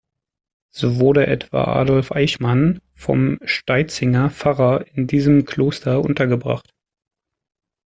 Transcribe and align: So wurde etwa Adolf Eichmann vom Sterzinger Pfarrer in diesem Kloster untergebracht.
So 0.73 0.95
wurde 0.99 1.27
etwa 1.27 1.65
Adolf 1.79 2.11
Eichmann 2.11 2.79
vom 2.95 3.37
Sterzinger 3.45 4.31
Pfarrer 4.31 4.83
in 4.95 5.05
diesem 5.05 5.45
Kloster 5.45 6.01
untergebracht. 6.01 6.73